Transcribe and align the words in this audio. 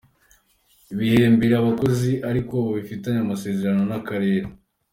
Bihembere 0.97 1.53
abakozi 1.57 2.11
ariko 2.29 2.55
bafitane 2.75 3.19
amasezerano 3.21 3.81
n’akarere. 3.89 4.47